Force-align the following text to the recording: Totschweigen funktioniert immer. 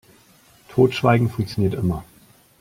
Totschweigen 0.69 1.29
funktioniert 1.29 1.75
immer. 1.75 2.03